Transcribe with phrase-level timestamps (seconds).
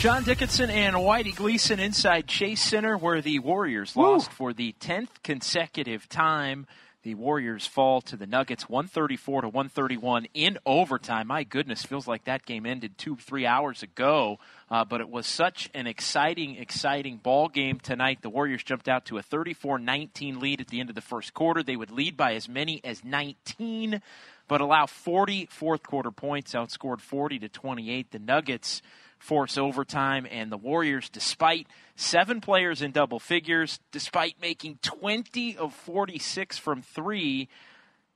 [0.00, 5.22] John Dickinson and Whitey Gleason inside Chase Center, where the Warriors lost for the 10th
[5.22, 6.66] consecutive time.
[7.02, 11.26] The Warriors fall to the Nuggets 134 to 131 in overtime.
[11.26, 14.38] My goodness, feels like that game ended two, three hours ago.
[14.70, 18.22] Uh, but it was such an exciting, exciting ball game tonight.
[18.22, 21.34] The Warriors jumped out to a 34 19 lead at the end of the first
[21.34, 21.62] quarter.
[21.62, 24.00] They would lead by as many as 19,
[24.48, 28.10] but allow 40 fourth quarter points, outscored 40 to 28.
[28.12, 28.80] The Nuggets
[29.20, 35.74] force overtime, and the Warriors, despite seven players in double figures, despite making 20 of
[35.74, 37.48] 46 from three,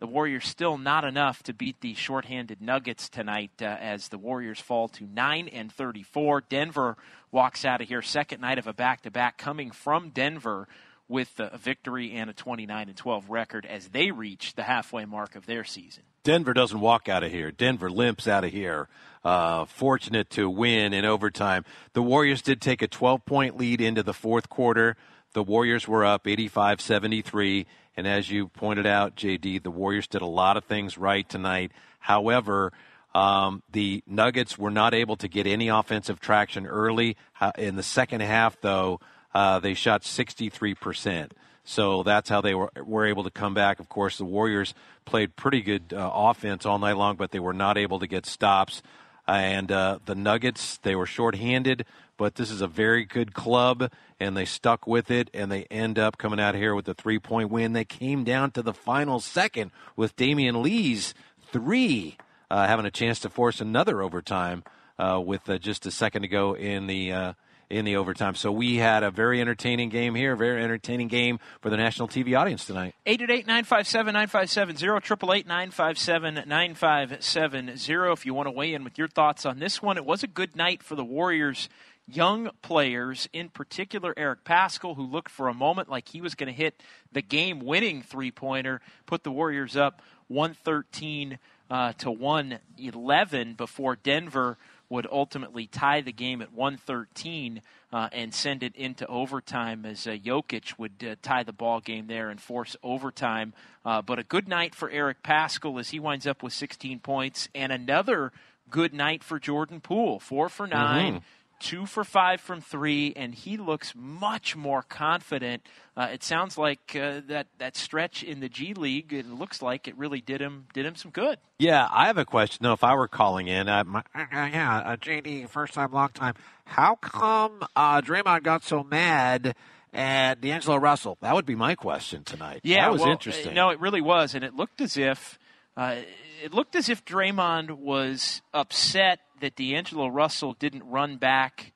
[0.01, 4.59] the Warriors still not enough to beat the shorthanded Nuggets tonight uh, as the Warriors
[4.59, 6.43] fall to 9 and 34.
[6.49, 6.97] Denver
[7.31, 10.67] walks out of here second night of a back-to-back coming from Denver
[11.07, 15.37] with a victory and a 29 and 12 record as they reach the halfway mark
[15.37, 16.03] of their season.
[16.25, 17.51] Denver doesn't walk out of here.
[17.51, 18.89] Denver limps out of here.
[19.23, 21.65] Uh, fortunate to win in overtime.
[21.93, 24.97] The Warriors did take a 12 point lead into the fourth quarter.
[25.35, 27.67] The Warriors were up 85 73.
[27.97, 31.73] And as you pointed out, JD, the Warriors did a lot of things right tonight.
[32.01, 32.73] However,
[33.15, 37.17] um, the Nuggets were not able to get any offensive traction early.
[37.57, 38.99] In the second half, though,
[39.35, 41.31] uh, they shot 63%.
[41.65, 43.81] So that's how they were, were able to come back.
[43.81, 44.75] Of course, the Warriors
[45.07, 48.27] played pretty good uh, offense all night long, but they were not able to get
[48.27, 48.83] stops.
[49.27, 51.87] And uh, the Nuggets, they were shorthanded,
[52.19, 53.91] but this is a very good club,
[54.21, 57.19] and they stuck with it, and they end up coming out here with a three
[57.19, 57.73] point win.
[57.73, 61.15] They came down to the final second with Damian Lee's
[61.51, 62.19] three,
[62.51, 64.63] uh, having a chance to force another overtime
[64.99, 67.33] uh, with uh, just a second to go in the uh,
[67.71, 68.35] in the overtime.
[68.35, 72.39] So we had a very entertaining game here, very entertaining game for the national TV
[72.39, 72.95] audience tonight.
[73.07, 78.13] 888-957-9570, 888-957-9570.
[78.13, 80.29] If you want to weigh in with your thoughts on this one, it was a
[80.29, 81.69] good night for the Warriors
[82.07, 86.49] young players, in particular Eric Paschall, who looked for a moment like he was going
[86.49, 86.83] to hit
[87.13, 91.39] the game-winning three-pointer, put the Warriors up 113
[91.71, 94.59] uh, to 111 before Denver–
[94.89, 97.63] would ultimately tie the game at 113
[97.93, 102.07] uh, and send it into overtime as uh, Jokic would uh, tie the ball game
[102.07, 103.55] there and force overtime.
[103.85, 107.49] Uh, but a good night for Eric Paschall as he winds up with 16 points,
[107.55, 108.33] and another
[108.71, 111.19] good night for Jordan Poole, four for 9 Mm-hmm.
[111.61, 115.63] Two for five from three, and he looks much more confident.
[115.97, 119.13] Uh, it sounds like uh, that that stretch in the G League.
[119.13, 121.39] It looks like it really did him did him some good.
[121.59, 122.65] Yeah, I have a question.
[122.65, 126.11] No, if I were calling in, uh, my, uh, yeah, uh, JD, first time, long
[126.11, 126.35] time.
[126.65, 129.55] How come uh, Draymond got so mad
[129.93, 131.17] at D'Angelo Russell?
[131.23, 132.61] That would be my question tonight.
[132.65, 133.53] Yeah, that was well, interesting.
[133.53, 135.39] uh, No, it really was, and it looked as if
[135.77, 135.97] uh,
[136.43, 141.73] it looked as if Draymond was upset that D'Angelo Russell didn't run back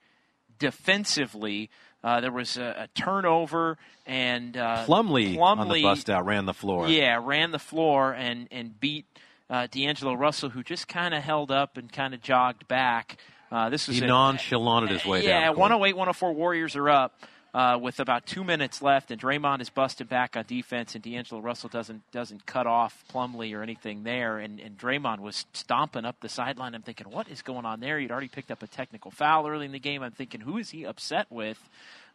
[0.59, 1.69] defensively.
[2.03, 6.47] Uh, there was a, a turnover, and uh, Plumlee, on the Plumlee- bust out ran
[6.47, 6.89] the floor.
[6.89, 9.05] yeah, ran the floor and and beat
[9.51, 13.19] uh, D'Angelo Russell, who just kind of held up and kind of jogged back.
[13.51, 15.49] Uh, this was he a- nonchalanted his way yeah, down.
[15.49, 15.59] court.
[15.71, 17.21] 108, 104 Warriors are up
[17.59, 21.41] uh, with about two minutes left, and Draymond is busted back on defense, and D'Angelo
[21.41, 26.21] Russell doesn't doesn't cut off Plumlee or anything there, and, and Draymond was stomping up
[26.21, 26.77] the sideline.
[26.77, 27.99] I'm thinking, what is going on there?
[27.99, 30.05] He'd already picked up a technical foul early in the game.
[30.05, 31.59] I'm thinking, who is he upset with?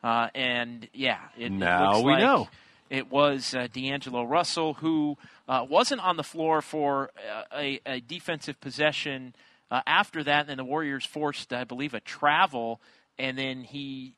[0.02, 2.48] Uh, and yeah, it, it Now looks we like know.
[2.90, 5.18] It was uh, D'Angelo Russell who
[5.50, 9.36] uh, wasn't on the floor for uh, a, a defensive possession.
[9.70, 12.80] Uh, after that, and then the Warriors forced, I believe, a travel,
[13.18, 14.14] and then he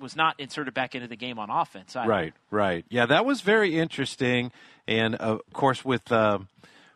[0.00, 1.96] was not inserted back into the game on offense.
[1.96, 2.08] either.
[2.08, 2.84] Right, right.
[2.88, 4.52] Yeah, that was very interesting.
[4.86, 6.40] And of course, with uh,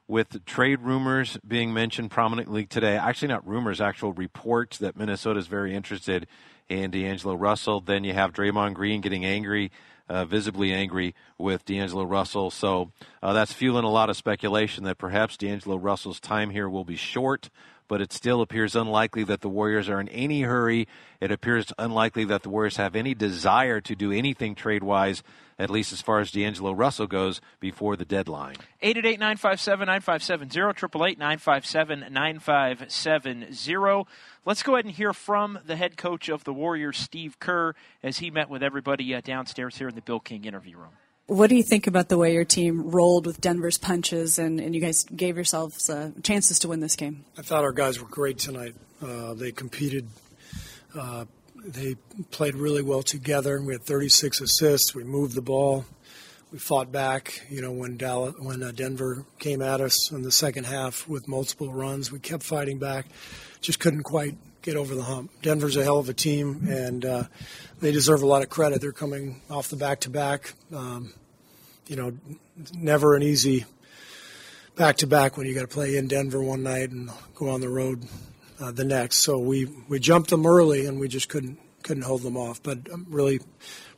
[0.09, 5.47] with trade rumors being mentioned prominently today, actually not rumors, actual reports that Minnesota is
[5.47, 6.27] very interested
[6.69, 7.81] in D'Angelo Russell.
[7.81, 9.71] Then you have Draymond Green getting angry,
[10.09, 12.51] uh, visibly angry with D'Angelo Russell.
[12.51, 12.93] So
[13.23, 16.97] uh, that's fueling a lot of speculation that perhaps D'Angelo Russell's time here will be
[16.97, 17.51] short.
[17.93, 20.89] But it still appears unlikely that the Warriors are in any hurry.
[21.21, 25.23] It appears unlikely that the Warriors have any desire to do anything trade wise,
[25.59, 28.57] at least as far as D'Angelo Russell goes, before the deadline.
[28.81, 34.09] 888 957 9570, 888 957 9570.
[34.47, 38.21] Let's go ahead and hear from the head coach of the Warriors, Steve Kerr, as
[38.21, 40.93] he met with everybody uh, downstairs here in the Bill King interview room.
[41.33, 44.75] What do you think about the way your team rolled with Denver's punches and, and
[44.75, 47.25] you guys gave yourselves uh, chances to win this game?
[47.39, 48.75] I thought our guys were great tonight.
[49.01, 50.09] Uh, they competed.
[50.95, 51.25] Uh,
[51.65, 51.95] they
[52.33, 53.63] played really well together.
[53.63, 54.95] We had 36 assists.
[54.95, 55.87] We moved the ball.
[56.53, 57.41] We fought back.
[57.49, 61.29] You know, when Dallas, when uh, Denver came at us in the second half with
[61.29, 63.07] multiple runs, we kept fighting back.
[63.63, 65.31] Just couldn't quite get over the hump.
[65.41, 67.25] Denver's a hell of a team, and uh,
[67.81, 68.83] they deserve a lot of credit.
[68.83, 70.53] They're coming off the back to back.
[71.93, 72.13] You know,
[72.73, 73.67] never an easy
[74.77, 77.61] back to back when you got to play in Denver one night and go on
[77.61, 78.07] the road
[78.59, 79.17] uh, the next.
[79.17, 82.63] So we we jumped them early, and we just couldn't couldn't hold them off.
[82.63, 83.41] But I'm really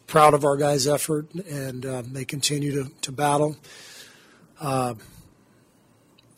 [0.08, 3.56] proud of our guys' effort, and uh, they continue to to battle.
[4.60, 4.94] Uh,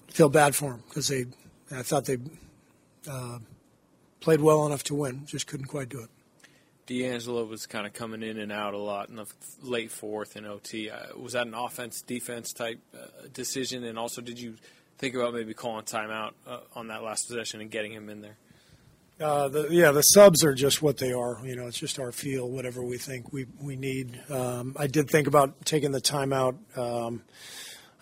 [0.08, 1.25] feel bad for them because they,
[1.70, 2.19] I thought they
[3.11, 3.38] uh,
[4.20, 6.11] played well enough to win, just couldn't quite do it.
[6.87, 9.27] D'Angelo was kind of coming in and out a lot in the
[9.62, 10.88] late fourth in OT.
[10.88, 13.85] Uh, was that an offense defense type uh, decision?
[13.85, 14.55] And also, did you
[14.99, 18.37] think about maybe calling timeout uh, on that last possession and getting him in there?
[19.19, 21.41] Uh, the, yeah, the subs are just what they are.
[21.43, 24.21] You know, it's just our feel, whatever we think we we need.
[24.31, 26.56] Um, I did think about taking the timeout.
[26.77, 27.23] Um,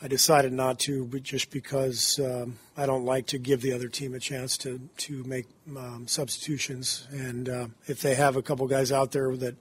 [0.02, 3.88] I decided not to, but just because um, I don't like to give the other
[3.88, 5.46] team a chance to to make
[5.76, 9.56] um, substitutions, and uh, if they have a couple guys out there that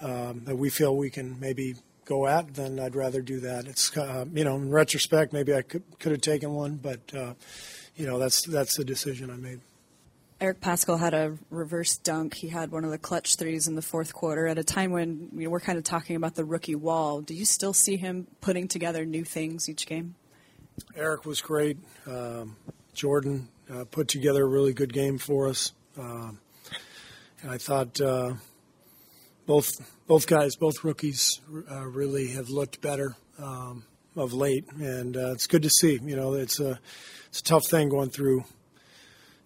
[0.00, 3.66] um, that we feel we can maybe go at, then I'd rather do that.
[3.66, 7.34] It's uh, you know, in retrospect, maybe I could could have taken one, but uh,
[7.96, 9.60] you know, that's that's the decision I made.
[10.40, 12.34] Eric Paschall had a reverse dunk.
[12.34, 15.28] He had one of the clutch threes in the fourth quarter at a time when
[15.34, 17.20] you know, we're kind of talking about the rookie wall.
[17.20, 20.14] Do you still see him putting together new things each game?
[20.96, 21.76] Eric was great.
[22.06, 22.56] Um,
[22.94, 25.74] Jordan uh, put together a really good game for us.
[25.98, 26.40] Um,
[27.42, 28.34] and I thought uh,
[29.46, 31.40] both both guys, both rookies,
[31.70, 33.84] uh, really have looked better um,
[34.16, 36.00] of late, and uh, it's good to see.
[36.02, 36.80] You know, it's a
[37.28, 38.44] it's a tough thing going through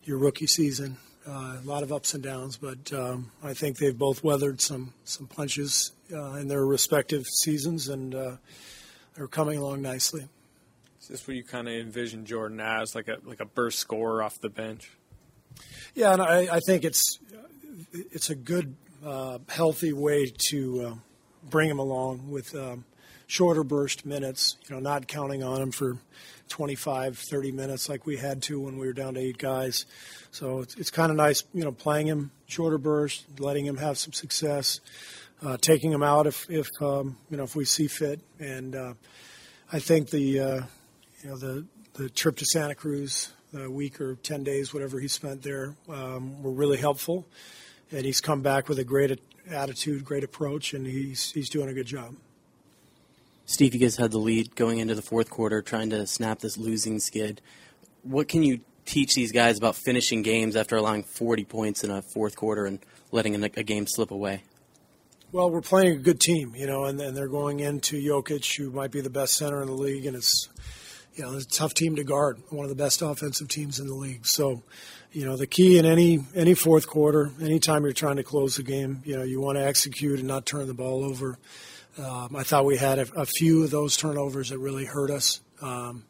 [0.06, 0.96] your rookie season.
[1.26, 4.92] Uh, a lot of ups and downs, but um, I think they've both weathered some
[5.04, 8.36] some punches uh, in their respective seasons, and uh,
[9.14, 10.28] they're coming along nicely.
[11.00, 14.22] Is this what you kind of envision Jordan as, like a like a burst scorer
[14.22, 14.90] off the bench?
[15.94, 17.18] Yeah, and I, I think it's
[17.92, 18.74] it's a good,
[19.04, 20.94] uh, healthy way to uh,
[21.48, 22.84] bring him along with um,
[23.26, 24.56] shorter burst minutes.
[24.68, 25.98] You know, not counting on him for
[26.48, 29.86] 25, 30 minutes like we had to when we were down to eight guys.
[30.30, 33.98] So it's, it's kind of nice, you know, playing him shorter burst, letting him have
[33.98, 34.80] some success,
[35.42, 38.20] uh, taking him out if, if um, you know if we see fit.
[38.38, 38.94] And uh,
[39.72, 40.60] I think the uh,
[41.22, 45.06] you know the the trip to Santa Cruz, a week or 10 days, whatever he
[45.06, 47.24] spent there, um, were really helpful.
[47.92, 51.74] And he's come back with a great attitude, great approach, and he's he's doing a
[51.74, 52.16] good job.
[53.46, 56.56] Steve, you guys had the lead going into the fourth quarter, trying to snap this
[56.56, 57.42] losing skid.
[58.02, 62.02] What can you teach these guys about finishing games after allowing 40 points in a
[62.02, 62.78] fourth quarter and
[63.10, 64.44] letting a, game slip away?
[65.30, 68.70] Well, we're playing a good team, you know, and, and they're going into Jokic, who
[68.70, 70.48] might be the best center in the league, and it's
[71.14, 73.86] you know it's a tough team to guard, one of the best offensive teams in
[73.86, 74.26] the league.
[74.26, 74.62] So,
[75.12, 78.62] you know, the key in any any fourth quarter, anytime you're trying to close the
[78.62, 81.38] game, you know, you want to execute and not turn the ball over.
[81.96, 85.40] Um, I thought we had a, a, few of those turnovers that really hurt us.
[85.62, 86.04] Um,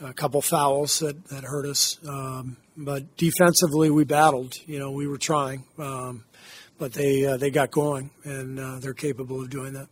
[0.00, 1.98] a couple fouls that, that hurt us.
[2.06, 4.54] Um, but defensively, we battled.
[4.66, 6.24] You know, we were trying, um,
[6.78, 9.88] but they uh, they got going, and uh, they're capable of doing that.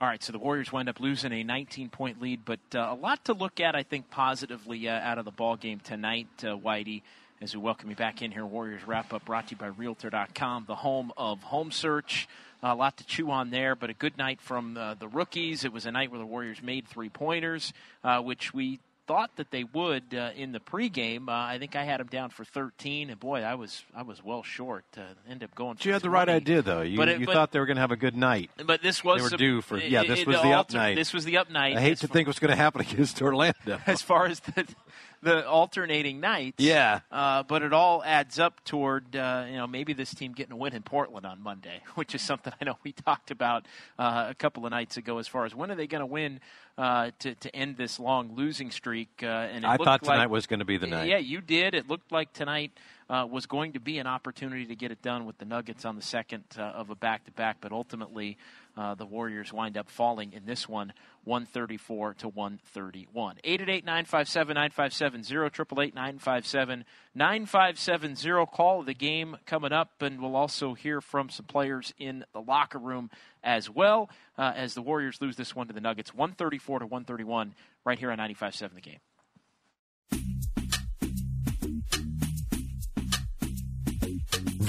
[0.00, 2.94] All right, so the Warriors wind up losing a 19 point lead, but uh, a
[2.94, 6.56] lot to look at, I think, positively uh, out of the ball game tonight, uh,
[6.56, 7.02] Whitey.
[7.40, 10.64] As we welcome you back in here, Warriors wrap up brought to you by Realtor.com,
[10.68, 12.28] the home of home search.
[12.62, 15.64] A lot to chew on there, but a good night from uh, the rookies.
[15.64, 17.72] It was a night where the Warriors made three pointers,
[18.02, 21.28] uh, which we thought that they would uh, in the pregame.
[21.28, 24.22] Uh, I think I had them down for 13, and boy, I was I was
[24.22, 24.84] well short.
[24.96, 25.78] Uh, ended up going.
[25.80, 26.82] You had the right idea, though.
[26.82, 28.50] You, but you but, thought they were going to have a good night.
[28.64, 30.04] But this was they were some, due for yeah.
[30.04, 30.94] This it, was it the up night.
[30.94, 31.76] This was the up night.
[31.76, 33.80] I hate to think what's going to happen against Orlando.
[33.86, 34.66] As far as the
[35.22, 36.62] the alternating nights.
[36.62, 37.00] Yeah.
[37.10, 40.56] Uh, but it all adds up toward uh, you know maybe this team getting a
[40.56, 43.66] win in Portland on Monday, which is something I know we talked about
[43.98, 45.18] uh, a couple of nights ago.
[45.18, 46.40] As far as when are they going to win
[46.76, 49.08] uh, to to end this long losing streak?
[49.22, 51.08] Uh, and it I thought tonight like- was going to be the night.
[51.08, 51.74] Yeah, you did.
[51.74, 52.72] It looked like tonight
[53.10, 55.96] uh, was going to be an opportunity to get it done with the Nuggets on
[55.96, 58.36] the second uh, of a back to back, but ultimately
[58.78, 60.92] uh, the Warriors wind up falling in this one,
[61.24, 63.36] 134 to 131.
[63.42, 68.46] 888 957 9570, 888 957 9570.
[68.46, 72.40] Call of the game coming up, and we'll also hear from some players in the
[72.40, 73.10] locker room
[73.42, 74.08] as well
[74.38, 77.54] uh, as the Warriors lose this one to the Nuggets, 134 to 131,
[77.84, 79.00] right here on 95.7 the game.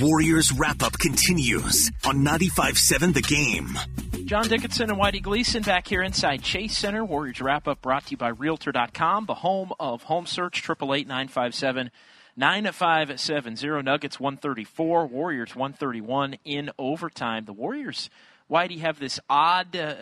[0.01, 4.25] Warriors wrap up continues on 95.7 The Game.
[4.25, 7.03] John Dickinson and Whitey Gleason back here inside Chase Center.
[7.03, 11.91] Warriors wrap up brought to you by Realtor.com, the home of home search, 888 957
[12.37, 13.81] 9570.
[13.81, 17.43] Nuggets 134, Warriors 131 in overtime.
[17.43, 18.09] The Warriors,
[18.49, 19.95] Whitey, have this odd uh,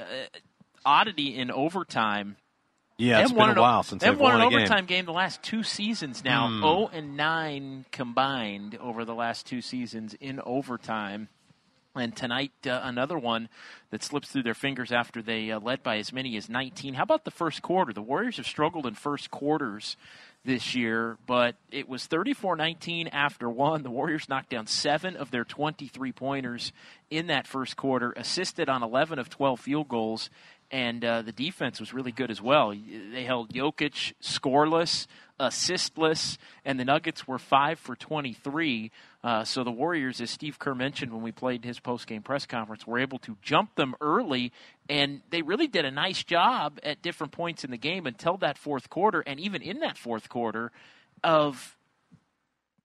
[0.85, 2.37] oddity in overtime.
[2.97, 4.59] Yeah, it's been a while since they've won won an a game.
[4.59, 6.47] overtime game the last two seasons now.
[6.47, 6.61] Hmm.
[6.61, 11.29] 0 and 9 combined over the last two seasons in overtime.
[11.95, 13.49] And tonight, uh, another one
[13.89, 16.93] that slips through their fingers after they uh, led by as many as 19.
[16.93, 17.91] How about the first quarter?
[17.91, 19.97] The Warriors have struggled in first quarters
[20.45, 23.81] this year, but it was 34 19 after one.
[23.83, 26.71] The Warriors knocked down seven of their 23 pointers
[27.09, 30.29] in that first quarter, assisted on 11 of 12 field goals,
[30.71, 32.71] and uh, the defense was really good as well.
[32.71, 35.07] They held Jokic scoreless,
[35.39, 38.91] assistless, and the Nuggets were five for 23.
[39.23, 42.85] Uh, so the Warriors, as Steve Kerr mentioned when we played his post-game press conference,
[42.85, 44.51] were able to jump them early,
[44.89, 48.57] and they really did a nice job at different points in the game until that
[48.57, 50.71] fourth quarter, and even in that fourth quarter,
[51.23, 51.76] of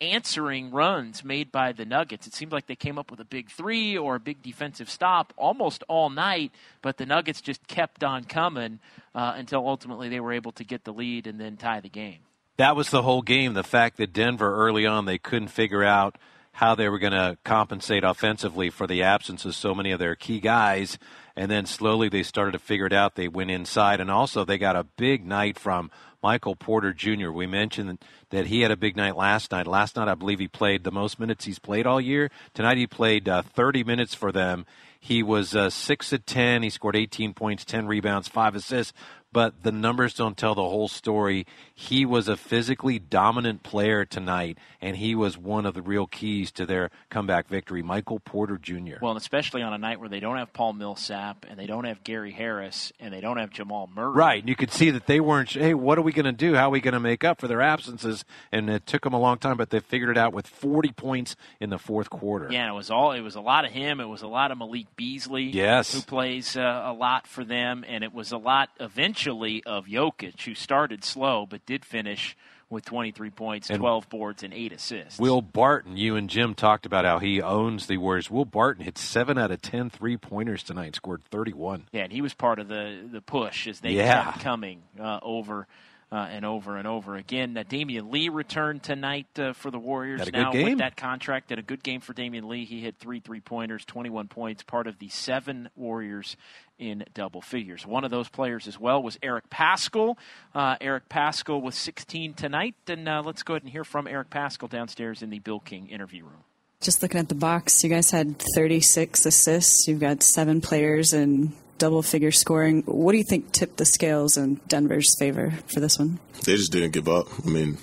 [0.03, 2.27] answering runs made by the Nuggets.
[2.27, 5.33] It seemed like they came up with a big three or a big defensive stop
[5.37, 6.51] almost all night,
[6.83, 8.81] but the Nuggets just kept on coming
[9.15, 12.19] uh, until ultimately they were able to get the lead and then tie the game.
[12.57, 13.55] That was the whole game.
[13.55, 16.19] The fact that Denver early on they couldn't figure out
[16.53, 20.15] how they were going to compensate offensively for the absence of so many of their
[20.15, 20.99] key guys,
[21.35, 23.15] and then slowly they started to figure it out.
[23.15, 25.91] They went inside, and also they got a big night from
[26.23, 27.31] Michael Porter Jr.
[27.31, 27.99] We mentioned
[28.31, 29.67] that he had a big night last night.
[29.67, 32.31] Last night, I believe he played the most minutes he's played all year.
[32.55, 34.65] Tonight, he played uh, 30 minutes for them.
[35.01, 36.63] He was uh, six at 10.
[36.63, 38.93] He scored 18 points, 10 rebounds, five assists.
[39.33, 41.47] But the numbers don't tell the whole story.
[41.75, 46.51] He was a physically dominant player tonight, and he was one of the real keys
[46.53, 47.83] to their comeback victory.
[47.83, 48.97] Michael Porter Jr.
[49.01, 51.85] Well, and especially on a night where they don't have Paul Millsap and they don't
[51.85, 54.13] have Gary Harris and they don't have Jamal Murray.
[54.13, 55.51] Right, and you could see that they weren't.
[55.51, 56.55] Hey, what are we going to do?
[56.55, 58.27] How are we going to make up for their absences?
[58.53, 61.37] And it took them a long time, but they figured it out with 40 points
[61.59, 62.49] in the fourth quarter.
[62.51, 63.13] Yeah, it was all.
[63.13, 63.99] It was a lot of him.
[63.99, 65.45] It was a lot of Malik Beasley.
[65.45, 65.95] Yes.
[65.95, 70.41] who plays uh, a lot for them, and it was a lot eventually of Jokic,
[70.43, 72.37] who started slow but did finish
[72.69, 75.19] with 23 points, And 12 boards, and eight assists.
[75.21, 78.31] Will Barton, you and Jim talked about how he owns the Warriors.
[78.31, 81.85] Will Barton hit 7 out of 10 three pointers tonight, scored 31.
[81.93, 84.25] Yeah, and he was part of the the push as they Yeah.
[84.25, 85.67] kept coming uh, over.
[86.13, 87.57] Uh, and over and over again.
[87.57, 90.21] Uh, Damian Lee returned tonight uh, for the Warriors.
[90.21, 90.65] Had a good now game.
[90.69, 92.67] with that contract, Did a good game for Damian Lee.
[92.67, 96.37] He hit three three pointers, twenty one points, part of the seven Warriors
[96.79, 97.87] in double figures.
[97.87, 100.17] One of those players as well was Eric Paschall.
[100.55, 104.29] Uh, Eric Paschall with sixteen tonight, and uh, let's go ahead and hear from Eric
[104.29, 106.45] Paschall downstairs in the Bill King interview room.
[106.83, 109.87] Just looking at the box, you guys had 36 assists.
[109.87, 111.53] You've got seven players in
[111.83, 112.85] double figure scoring.
[112.87, 116.21] What do you think tipped the scales in Denver's favor for this one?
[116.45, 117.27] They just didn't give up.
[117.45, 117.79] I mean,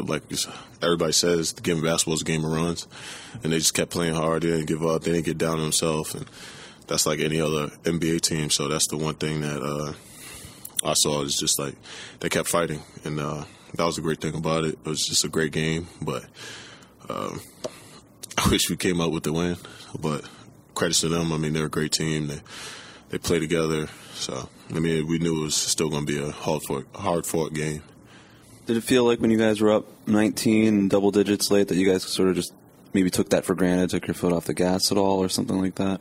[0.00, 0.24] like
[0.82, 2.88] everybody says, the game of basketball is a game of runs,
[3.44, 4.42] and they just kept playing hard.
[4.42, 5.02] They didn't give up.
[5.02, 6.26] They didn't get down on themselves, and
[6.88, 8.50] that's like any other NBA team.
[8.50, 9.92] So that's the one thing that uh,
[10.84, 11.76] I saw is just like
[12.18, 14.76] they kept fighting, and uh, that was the great thing about it.
[14.84, 16.24] It was just a great game, but
[17.08, 17.40] um,
[18.38, 19.56] I wish we came out with the win.
[20.00, 20.24] But
[20.74, 21.32] credits to them.
[21.32, 22.26] I mean, they're a great team.
[22.26, 22.40] They
[23.10, 23.88] they play together.
[24.14, 27.26] So I mean, we knew it was still going to be a hard fought, hard
[27.26, 27.82] fought game.
[28.66, 31.86] Did it feel like when you guys were up 19 double digits late that you
[31.86, 32.52] guys sort of just
[32.92, 35.60] maybe took that for granted, took your foot off the gas at all, or something
[35.60, 36.00] like that?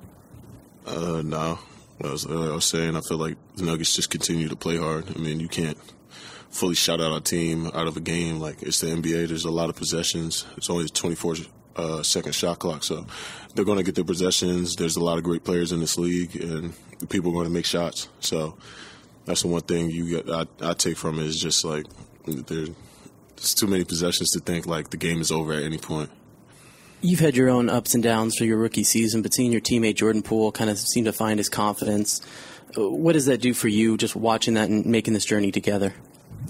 [0.86, 1.60] Uh, no.
[2.04, 4.78] I was, uh, I was saying, I feel like the Nuggets just continue to play
[4.78, 5.06] hard.
[5.16, 5.78] I mean, you can't
[6.50, 8.40] fully shout out our team out of a game.
[8.40, 9.28] Like, it's the NBA.
[9.28, 10.46] There's a lot of possessions.
[10.58, 11.36] It's only a 24
[11.76, 12.84] uh, second shot clock.
[12.84, 13.06] So
[13.54, 14.76] they're going to get their possessions.
[14.76, 16.74] There's a lot of great players in this league, and
[17.10, 18.10] people are going to make shots.
[18.20, 18.58] So
[19.26, 21.86] that's the one thing you get, I, I take from it is just like,
[22.26, 22.68] there,
[23.36, 26.10] there's too many possessions to think like the game is over at any point.
[27.02, 29.96] You've had your own ups and downs for your rookie season, but seeing your teammate
[29.96, 32.22] Jordan Poole kind of seem to find his confidence,
[32.78, 35.94] uh, what does that do for you just watching that and making this journey together?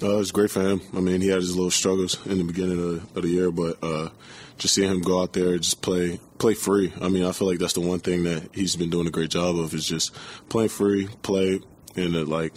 [0.01, 0.81] Uh, it was great for him.
[0.93, 3.77] I mean, he had his little struggles in the beginning of, of the year, but
[3.81, 4.09] uh,
[4.57, 6.93] just seeing him go out there just play play free.
[7.01, 9.29] I mean, I feel like that's the one thing that he's been doing a great
[9.29, 10.15] job of is just
[10.49, 11.59] playing free, play,
[11.95, 12.53] and uh, like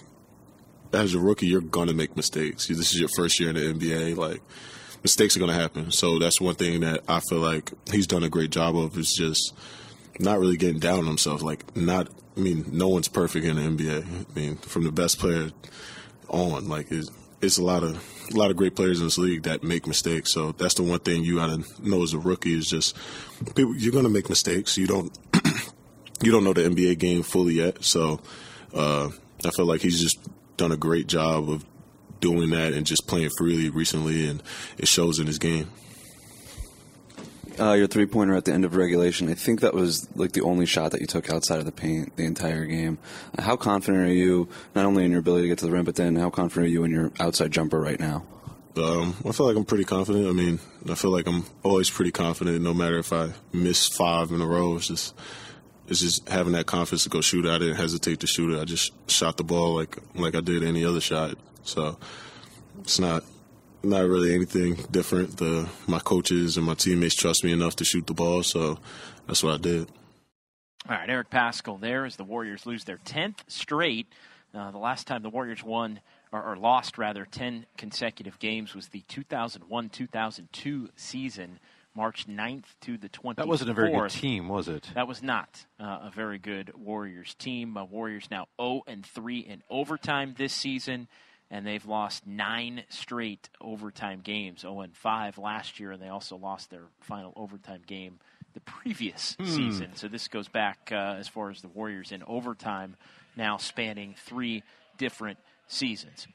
[0.92, 2.68] as a rookie, you're gonna make mistakes.
[2.68, 4.40] This is your first year in the NBA, like
[5.02, 5.90] mistakes are gonna happen.
[5.90, 9.12] So that's one thing that I feel like he's done a great job of is
[9.12, 9.54] just
[10.18, 11.42] not really getting down on himself.
[11.42, 14.04] Like not, I mean, no one's perfect in the NBA.
[14.30, 15.50] I mean, from the best player
[16.28, 17.10] on, like it's,
[17.40, 20.32] it's a lot of a lot of great players in this league that make mistakes.
[20.32, 22.96] So that's the one thing you gotta know as a rookie is just
[23.54, 24.76] people, you're gonna make mistakes.
[24.76, 25.18] You don't
[26.22, 27.84] you don't know the NBA game fully yet.
[27.84, 28.20] So
[28.74, 29.10] uh,
[29.44, 30.18] I feel like he's just
[30.56, 31.64] done a great job of
[32.20, 34.42] doing that and just playing freely recently, and
[34.76, 35.70] it shows in his game.
[37.60, 40.42] Uh, your three pointer at the end of regulation, I think that was like the
[40.42, 42.98] only shot that you took outside of the paint the entire game.
[43.36, 45.84] Uh, how confident are you, not only in your ability to get to the rim,
[45.84, 48.24] but then how confident are you in your outside jumper right now?
[48.76, 50.28] Um, I feel like I'm pretty confident.
[50.28, 54.30] I mean, I feel like I'm always pretty confident, no matter if I miss five
[54.30, 54.76] in a row.
[54.76, 55.14] It's just,
[55.88, 57.44] it's just having that confidence to go shoot.
[57.44, 58.60] I didn't hesitate to shoot it.
[58.60, 61.36] I just shot the ball like like I did any other shot.
[61.64, 61.98] So
[62.80, 63.24] it's not
[63.82, 65.36] not really anything different.
[65.36, 68.78] The my coaches and my teammates trust me enough to shoot the ball, so
[69.26, 69.88] that's what I did.
[70.88, 74.06] All right, Eric Paschall there as the Warriors lose their 10th straight.
[74.54, 76.00] Uh, the last time the Warriors won,
[76.32, 81.60] or, or, lost rather, 10 consecutive games was the 2001 2002 season,
[81.94, 83.36] March 9th to the 24th.
[83.36, 84.88] That wasn't a very good team, was it?
[84.94, 87.76] That was not uh, a very good Warriors team.
[87.76, 91.08] Uh, Warriors now 0 and 3 in overtime this season
[91.50, 94.60] and they've lost nine straight overtime games.
[94.60, 98.18] 0 and 5 last year, and they also lost their final overtime game
[98.54, 99.46] the previous hmm.
[99.46, 99.90] season.
[99.94, 102.96] So this goes back uh, as far as the Warriors in overtime,
[103.36, 104.62] now spanning three
[104.96, 105.38] different
[105.68, 106.26] seasons.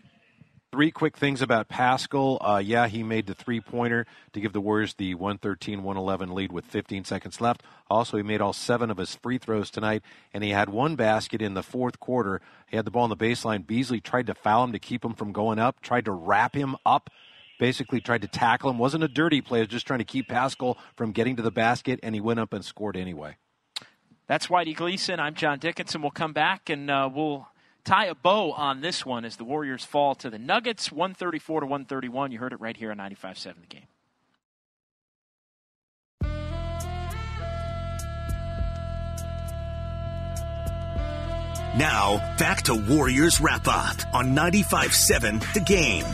[0.74, 2.39] Three quick things about Paschall.
[2.42, 6.51] Uh, yeah, he made the three pointer to give the Warriors the 113 111 lead
[6.51, 7.62] with 15 seconds left.
[7.92, 10.01] Also, he made all seven of his free throws tonight,
[10.34, 12.42] and he had one basket in the fourth quarter.
[12.65, 13.68] He had the ball on the baseline.
[13.68, 16.76] Beasley tried to foul him to keep him from going up, tried to wrap him
[16.88, 17.12] up,
[17.60, 18.80] basically tried to tackle him.
[18.80, 22.00] Wasn't a dirty play, was just trying to keep Paschall from getting to the basket,
[22.02, 23.38] and he went up and scored anyway.
[24.26, 25.19] That's Whitey Gleason.
[25.19, 26.02] I'm John Dickinson.
[26.02, 27.48] We'll come back and uh, we'll
[27.84, 31.65] tie a bow on this one as the Warriors fall to the Nuggets, 134 to
[31.65, 32.32] 131.
[32.32, 33.88] You heard it right here on 95 7 The Game.
[41.76, 46.06] Now, back to Warriors Wrap Up on 95 7 The Game.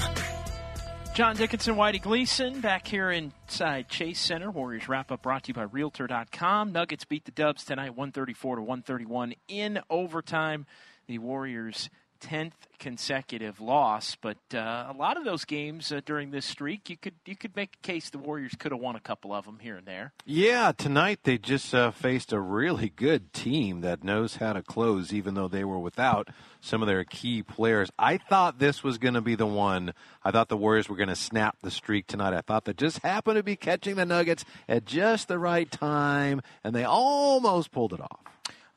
[1.14, 4.50] John Dickinson, Whitey Gleason, back here inside Chase Center.
[4.52, 6.72] Warriors Wrap Up brought to you by Realtor.com.
[6.72, 10.66] Nuggets beat the Dubs tonight, 134 to 131 in overtime
[11.10, 11.90] the Warriors'
[12.22, 14.16] 10th consecutive loss.
[14.22, 17.56] But uh, a lot of those games uh, during this streak, you could you could
[17.56, 20.14] make a case the Warriors could have won a couple of them here and there.
[20.24, 25.12] Yeah, tonight they just uh, faced a really good team that knows how to close,
[25.12, 26.30] even though they were without
[26.62, 27.90] some of their key players.
[27.98, 29.94] I thought this was going to be the one.
[30.24, 32.36] I thought the Warriors were going to snap the streak tonight.
[32.36, 36.42] I thought they just happened to be catching the Nuggets at just the right time,
[36.64, 38.20] and they almost pulled it off.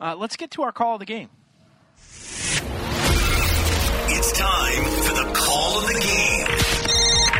[0.01, 1.29] Uh, let's get to our call of the game.
[4.15, 6.47] It's time for the call of the game.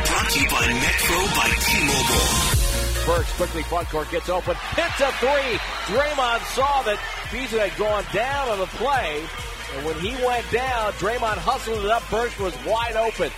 [0.05, 2.53] Brought to you by Metro by T-Mobile.
[3.05, 5.59] Burks quickly front court gets open, hits a three.
[5.91, 6.99] Draymond saw that
[7.31, 9.21] Beasley had gone down on the play,
[9.75, 12.03] and when he went down, Draymond hustled it up.
[12.09, 13.31] Burks was wide open.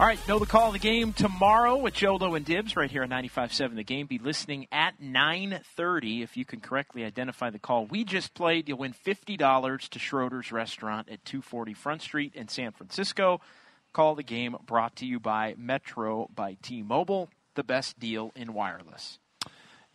[0.00, 3.04] All right, know the call of the game tomorrow with Jolo and Dibs right here
[3.04, 4.08] on 95.7 The Game.
[4.08, 6.24] Be listening at 9.30.
[6.24, 10.50] If you can correctly identify the call we just played, you'll win $50 to Schroeder's
[10.50, 13.40] Restaurant at 240 Front Street in San Francisco.
[13.92, 19.20] Call the game brought to you by Metro by T-Mobile, the best deal in wireless.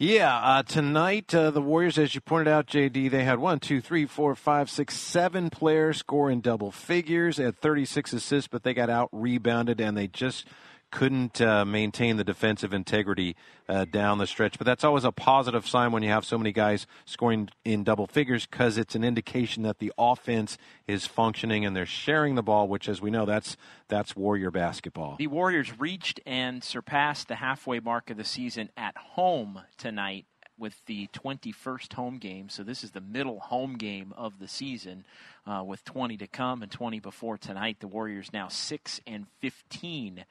[0.02, 3.82] Yeah, uh, tonight uh, the Warriors, as you pointed out, JD, they had one, two,
[3.82, 7.38] three, four, five, six, seven players score in double figures.
[7.38, 10.48] at 36 assists, but they got out rebounded and they just
[10.92, 13.36] couldn't uh, maintain the defensive integrity
[13.68, 14.58] uh, down the stretch.
[14.58, 18.08] But that's always a positive sign when you have so many guys scoring in double
[18.08, 22.68] figures because it's an indication that the offense is functioning and they're sharing the ball,
[22.68, 25.16] which, as we know, that's that's Warrior basketball.
[25.18, 30.26] The Warriors reached and surpassed the halfway mark of the season at home tonight
[30.60, 32.50] with the 21st home game.
[32.50, 35.06] So this is the middle home game of the season,
[35.48, 37.78] uh, with 20 to come and 20 before tonight.
[37.80, 40.24] The Warriors now six and 15 uh,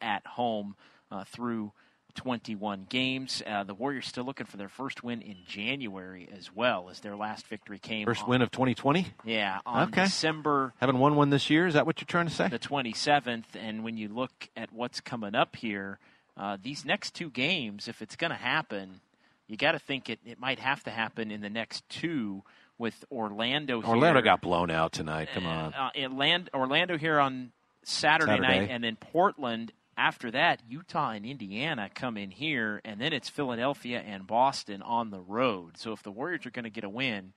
[0.00, 0.76] at home
[1.10, 1.72] uh, through
[2.14, 3.42] 21 games.
[3.46, 7.16] Uh, the Warriors still looking for their first win in January as well, as their
[7.16, 8.06] last victory came.
[8.06, 9.06] First on, win of 2020.
[9.24, 10.04] Yeah, on Okay.
[10.04, 11.66] December Haven't won one this year.
[11.66, 12.48] Is that what you're trying to say?
[12.48, 13.44] the 27th.
[13.54, 15.98] And when you look at what's coming up here,
[16.36, 19.00] uh, these next two games, if it's going to happen,
[19.48, 22.42] you got to think it, it might have to happen in the next two
[22.78, 23.82] with Orlando.
[23.82, 24.22] Orlando here.
[24.22, 25.28] got blown out tonight.
[25.34, 25.74] Come on.
[25.74, 27.52] Uh, Orlando here on
[27.86, 29.72] Saturday, night, and then Portland.
[29.96, 35.10] After that, Utah and Indiana come in here, and then it's Philadelphia and Boston on
[35.10, 35.76] the road.
[35.78, 37.32] So if the Warriors are going to get a win,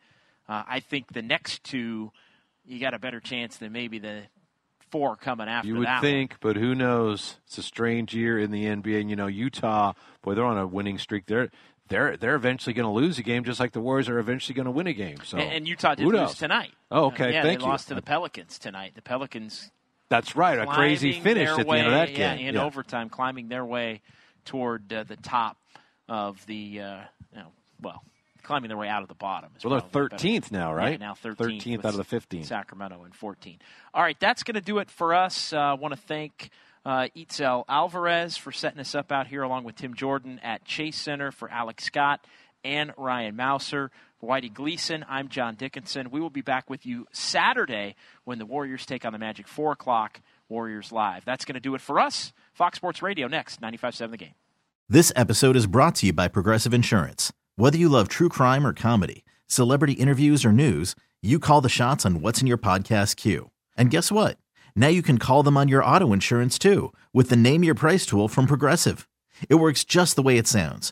[0.50, 2.12] uh, I think the next two,
[2.66, 4.24] you got a better chance than maybe the
[4.90, 5.96] four coming after You would that.
[5.96, 6.02] one.
[6.02, 7.36] think, but who knows?
[7.46, 9.02] It's a strange year in the NBA.
[9.02, 11.28] And you know, Utah, boy, they're on a winning streak.
[11.28, 11.52] They're
[11.90, 14.66] they're they're eventually going to lose a game, just like the Warriors are eventually going
[14.66, 15.18] to win a game.
[15.24, 16.72] So and, and Utah did lose tonight.
[16.90, 17.26] Oh, okay.
[17.26, 17.70] Uh, yeah, Thank they you.
[17.70, 18.94] lost to the Pelicans tonight.
[18.96, 19.70] The Pelicans
[20.10, 20.58] That's right.
[20.58, 22.48] A crazy finish at the way, end of that yeah, game.
[22.48, 22.64] in Yeah.
[22.64, 24.02] overtime, climbing their way
[24.46, 25.58] toward uh, the top
[26.08, 27.00] of the, uh,
[27.34, 28.04] you know, well,
[28.44, 29.52] climbing their way out of the bottom.
[29.64, 30.24] Well, they're probably better.
[30.24, 30.94] 13th now, right?
[30.94, 31.62] Yeah, now 13th.
[31.62, 32.44] 13th out of the 15.
[32.46, 33.60] Sacramento and 14.
[33.94, 35.52] All right, that's going to do it for us.
[35.52, 36.50] I uh, want to thank
[36.86, 40.96] uh, Itzel Alvarez for setting us up out here, along with Tim Jordan at Chase
[40.96, 42.26] Center for Alex Scott
[42.68, 43.92] and Ryan Mouser.
[44.20, 46.12] For Whitey Gleason, I'm John Dickinson.
[46.12, 49.74] We will be back with you Saturday when the Warriors take on the Magic, 4
[49.74, 51.24] o'clock, Warriors Live.
[51.24, 52.34] That's going to do it for us.
[52.54, 54.34] Fox Sports Radio next, 95.7 The Game.
[54.90, 57.32] This episode is brought to you by Progressive Insurance.
[57.56, 62.06] Whether you love true crime or comedy, celebrity interviews or news, you call the shots
[62.06, 63.52] on what's in your podcast queue.
[63.78, 64.38] And guess what?
[64.76, 68.06] Now you can call them on your auto insurance too with the Name Your Price
[68.06, 69.08] tool from Progressive.
[69.48, 70.92] It works just the way it sounds.